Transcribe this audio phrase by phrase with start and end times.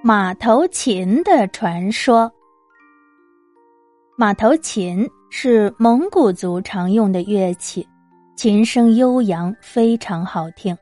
[0.00, 2.32] 马头琴的传说。
[4.16, 7.86] 马头琴是蒙古族常用的乐器，
[8.36, 10.76] 琴声悠扬，非常好听。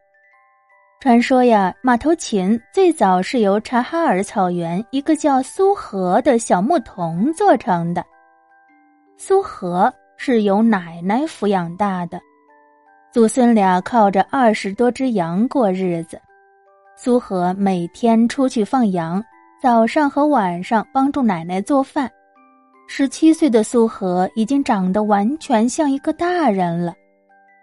[1.00, 8.04] 传说呀，马头琴最早是由察哈尔草原一个叫苏和的小牧童做成的。
[9.16, 12.20] 苏和是由奶奶抚养大的，
[13.10, 16.20] 祖孙俩靠着二十多只羊过日子。
[16.98, 19.22] 苏和每天出去放羊，
[19.62, 22.10] 早上和晚上帮助奶奶做饭。
[22.88, 26.94] 十七岁的苏和已经长得完全像一个大人了，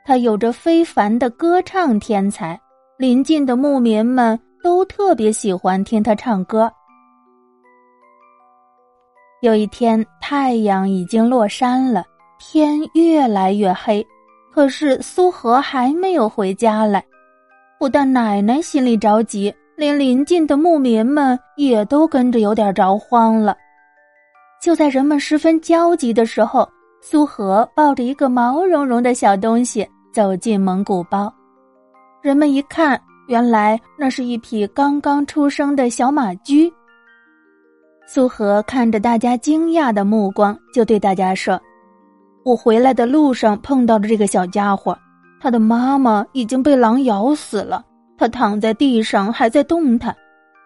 [0.06, 2.60] 他有着非凡的歌唱天才，
[2.98, 6.72] 邻近的牧民们都特别喜欢听他唱歌。
[9.42, 12.06] 有一天，太阳已经落山了，
[12.38, 14.06] 天越来越黑，
[14.54, 17.04] 可是苏和还没有回家来。
[17.84, 23.58] 不但奶奶心里着急，连邻近的牧民们也都跟着有点着慌了。
[24.62, 26.66] 就在人们十分焦急的时候，
[27.02, 31.30] 苏和抱着一个毛茸茸的小东西走进蒙古包。
[32.22, 36.72] 人们一看，原来那是一匹刚刚出生的小马驹。
[38.08, 41.60] 苏和看着大家惊讶的目光，就对大家说
[42.46, 44.98] ：“我回来的路上碰到了这个小家伙。”
[45.44, 47.84] 他的妈妈已经被狼咬死了，
[48.18, 50.16] 他躺在地上还在动弹。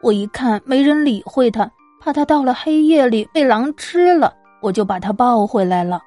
[0.03, 1.67] 我一看没人理会他，
[1.99, 5.99] 怕他到了黑夜里被狼吃了，我就把他抱回来了。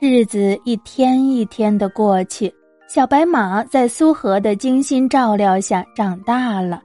[0.00, 2.50] 日子一天一天的过去，
[2.88, 6.80] 小白马在苏荷的精心照料下长大了，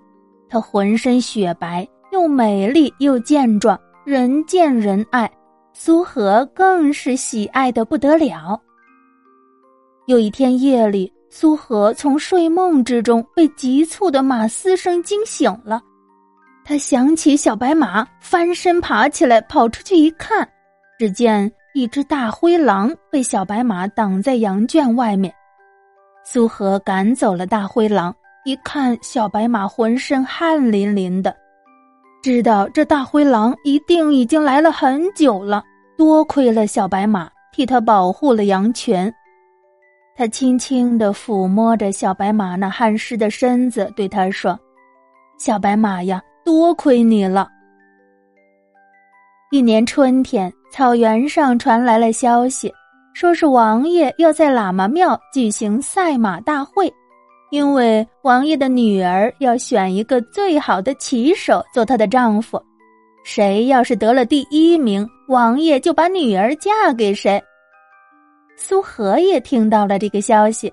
[0.49, 5.31] 它浑身雪白，又美丽又健壮，人见人爱。
[5.71, 8.61] 苏荷更是喜爱的不得了。
[10.07, 15.81] 有一天夜里，苏和从睡梦之中被急促的马嘶声惊醒了。
[16.63, 20.47] 他想起小白马，翻身爬起来，跑出去一看，
[20.97, 25.33] 只见一只大灰狼被小白马挡在羊圈外面。
[26.23, 28.15] 苏和赶走了大灰狼，
[28.45, 31.35] 一看小白马浑身汗淋淋的，
[32.23, 35.61] 知道这大灰狼一定已经来了很久了。
[35.97, 39.13] 多亏了小白马替他保护了羊群。
[40.17, 44.59] 他轻轻地抚摸着小白马那汗湿的身子，对他说
[45.37, 47.47] ：“小白马呀，多亏你了。”
[49.53, 52.73] 一年春天，草原上传来了消息，
[53.13, 56.91] 说是王爷要在喇嘛庙举行赛马大会，
[57.51, 62.59] 因为王爷的女儿要选一个最好的骑手做她的丈夫，
[63.23, 67.39] 谁要是得了第一名，王爷就把女儿嫁给谁。
[68.67, 70.69] 苏和也听到了这个消息，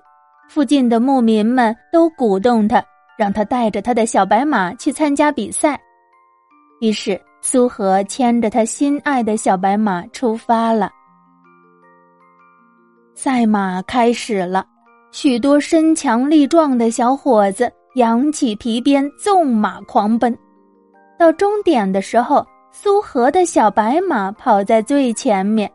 [0.49, 2.83] 附近的牧民们都鼓动他，
[3.17, 5.79] 让他带着他的小白马去参加比赛。
[6.81, 10.91] 于是，苏和牵着他心爱的小白马出发了。
[13.13, 14.65] 赛马开始了，
[15.11, 20.37] 许多身强力壮的小伙子扬起皮鞭，纵马狂奔。
[21.17, 25.71] 到终点的时候，苏和的小白马跑在最前面。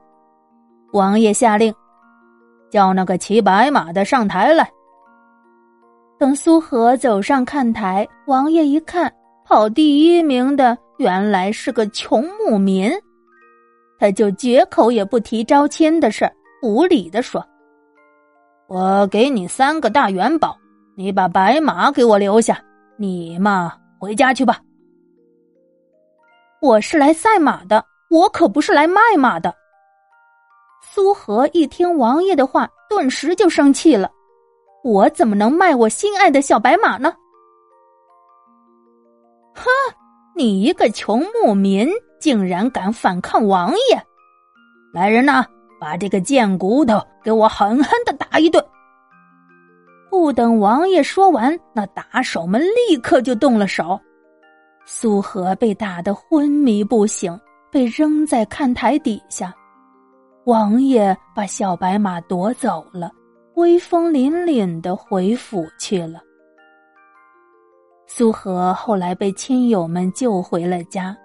[0.92, 1.74] 王爷下令。
[2.70, 4.70] 叫那个骑白马的上台来。
[6.18, 9.12] 等苏和走上看台，王爷一看，
[9.44, 12.92] 跑第一名的原来是个穷牧民，
[13.98, 16.30] 他就绝口也不提招亲的事，
[16.62, 17.44] 无理的说
[18.68, 20.56] ：“我给你三个大元宝，
[20.94, 22.62] 你把白马给我留下，
[22.98, 24.60] 你嘛回家去吧。
[26.60, 29.54] 我是来赛马的，我可不是来卖马的。”
[30.82, 34.10] 苏和一听王爷的话，顿时就生气了。
[34.82, 37.12] 我怎么能卖我心爱的小白马呢？
[39.54, 39.64] 哼，
[40.34, 44.02] 你一个穷牧民，竟然敢反抗王爷！
[44.92, 45.44] 来人呐，
[45.78, 48.64] 把这个贱骨头给我狠狠的打一顿！
[50.10, 54.00] 不等王爷说完，那打手们立刻就动了手。
[54.86, 57.38] 苏和被打得昏迷不醒，
[57.70, 59.54] 被扔在看台底下。
[60.44, 63.10] 王爷把小白马夺走了，
[63.54, 66.20] 威风凛凛的回府去了。
[68.06, 71.16] 苏和后来被亲友们救回了家，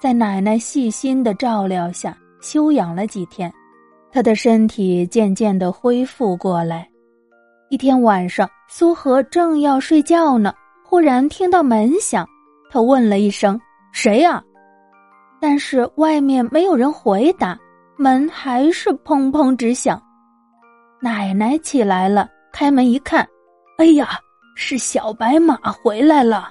[0.00, 3.52] 在奶奶细心的照料下休养了几天，
[4.10, 6.88] 他的身体渐渐的恢复过来。
[7.68, 10.54] 一天晚上，苏和正要睡觉呢，
[10.84, 12.26] 忽然听到门响，
[12.70, 13.60] 他问了一声
[13.92, 14.42] ：“谁呀？”
[15.40, 17.58] 但是外面没有人回答。
[17.96, 20.02] 门还是砰砰直响，
[21.00, 23.26] 奶奶起来了，开门一看，
[23.78, 24.18] 哎呀，
[24.56, 26.50] 是小白马回来了。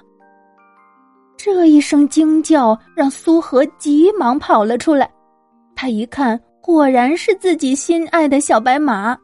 [1.36, 5.10] 这一声惊叫让苏和急忙跑了出来。
[5.74, 9.18] 他一看，果然是自己心爱的小白马。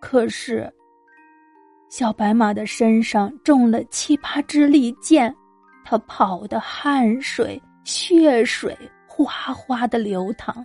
[0.00, 0.70] 可是，
[1.88, 5.34] 小白马的身上中了七八支利箭，
[5.84, 8.76] 他跑的汗水、血水
[9.06, 10.64] 哗哗的流淌。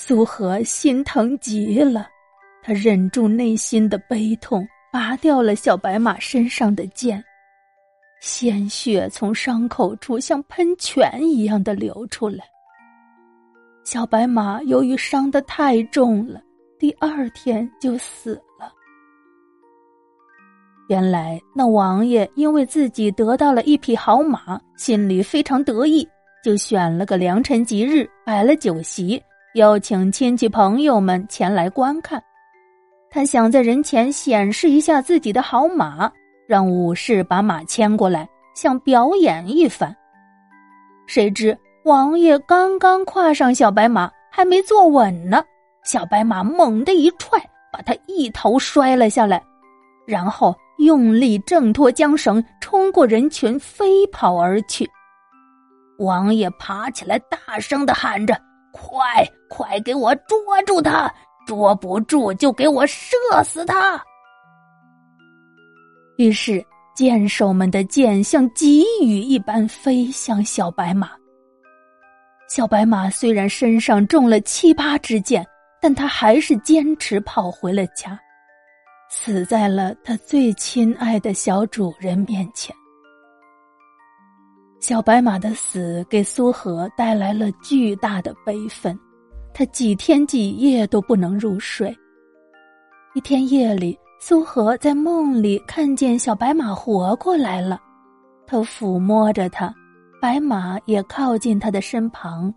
[0.00, 2.08] 苏和心疼极了，
[2.62, 7.22] 他忍住内心的悲痛，拔掉了小白马身上的剑，
[8.20, 12.44] 鲜血从伤口处像喷泉一样的流出来。
[13.84, 16.40] 小白马由于伤得太重了，
[16.78, 18.72] 第二天就死了。
[20.88, 26.08] 原来那王爷因为自己得到了一匹好马，心里非常得意，
[26.42, 29.20] 就选了个良辰吉日，摆了酒席。
[29.54, 32.22] 邀请亲戚朋友们前来观看，
[33.10, 36.10] 他想在人前显示一下自己的好马，
[36.46, 39.94] 让武士把马牵过来，想表演一番。
[41.06, 45.42] 谁知王爷刚刚跨上小白马，还没坐稳呢，
[45.82, 47.38] 小白马猛地一踹，
[47.72, 49.42] 把他一头摔了下来，
[50.06, 54.88] 然后用力挣脱缰绳，冲过人群飞跑而去。
[55.98, 58.38] 王爷爬起来，大声的喊着。
[58.70, 61.12] 快快给我捉住他！
[61.46, 63.98] 捉不住就给我射死他！
[66.18, 66.62] 于是
[66.94, 71.12] 箭手们的箭像急雨一般飞向小白马。
[72.48, 75.46] 小白马虽然身上中了七八支箭，
[75.80, 78.18] 但他还是坚持跑回了家，
[79.08, 82.74] 死在了他最亲爱的小主人面前。
[84.80, 88.98] 小白马的死给苏和带来了巨大的悲愤，
[89.58, 91.92] 他几天几夜都不能入睡。
[93.12, 97.76] 一天夜里，苏和在梦里看见小白马活过来了，
[98.46, 99.74] 他抚摸着它，
[100.22, 102.54] 白马也靠近他的身旁，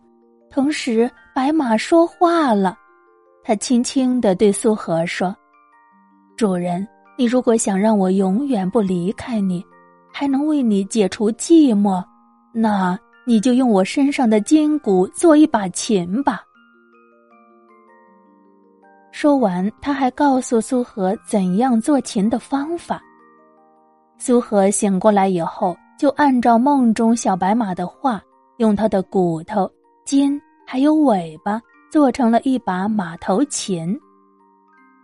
[0.51, 2.77] 同时白马说话了，
[3.43, 5.35] 他轻轻的对苏和说
[6.37, 6.87] ：“主人，
[7.17, 9.65] 你如果想让我永远不离开你，
[10.13, 11.99] 还能为你解除寂寞。”
[12.53, 12.95] 那
[13.25, 16.43] 你就用我身上的筋骨做一把琴吧。
[19.11, 23.01] 说完，他还告诉苏和怎样做琴的方法。
[24.17, 28.21] 苏和醒过来以后，就按照梦中小白马的话，
[28.57, 29.69] 用他的骨头、
[30.05, 31.61] 筋还有尾巴
[31.91, 33.97] 做成了一把马头琴。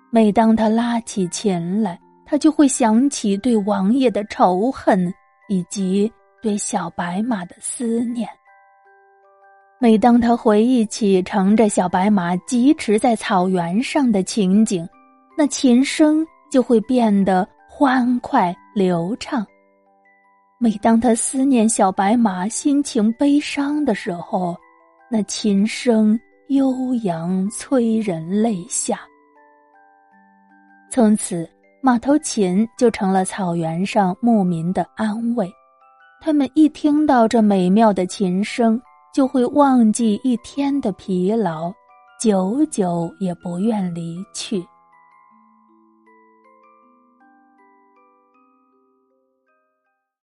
[0.09, 5.13] 每当他拉起琴来，他就会想起对王爷的仇恨
[5.49, 6.11] 以及。
[6.39, 8.29] 对小白马的思念。
[9.79, 14.87] 每当他回忆起乘着小白马疾驰在草原上的情景，
[15.37, 19.45] 那琴声就会变得欢快流畅。
[20.57, 24.57] 每当他思念小白马、心情悲伤的时候，
[25.11, 28.99] 那琴声悠扬催人泪下。
[30.89, 31.47] 从此，
[31.83, 35.47] 马头琴就成了草原上牧民的安慰。
[36.19, 38.81] 他们一听到这美妙的琴声，
[39.13, 41.71] 就会忘记一天的疲劳，
[42.21, 44.63] 久久也不愿离去。